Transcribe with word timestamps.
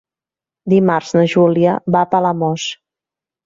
Dimarts 0.73 1.11
na 1.19 1.27
Júlia 1.35 1.77
va 1.97 2.05
a 2.05 2.11
Palamós. 2.17 2.69